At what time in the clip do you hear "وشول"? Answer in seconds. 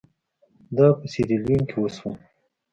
1.79-2.15